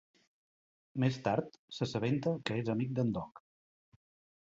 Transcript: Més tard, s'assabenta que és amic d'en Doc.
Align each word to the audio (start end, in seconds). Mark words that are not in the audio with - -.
Més 1.03 1.19
tard, 1.27 1.61
s'assabenta 1.79 2.35
que 2.51 2.61
és 2.65 2.75
amic 2.79 2.99
d'en 3.01 3.17
Doc. 3.23 3.47